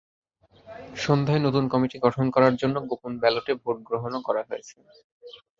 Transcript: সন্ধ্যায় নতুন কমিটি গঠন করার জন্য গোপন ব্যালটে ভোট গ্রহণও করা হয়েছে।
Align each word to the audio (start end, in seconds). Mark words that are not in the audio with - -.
সন্ধ্যায় 0.97 1.41
নতুন 1.45 1.63
কমিটি 1.73 1.97
গঠন 2.05 2.25
করার 2.35 2.53
জন্য 2.61 2.75
গোপন 2.89 3.11
ব্যালটে 3.21 3.51
ভোট 3.61 3.77
গ্রহণও 3.87 4.25
করা 4.27 4.41
হয়েছে। 4.49 4.75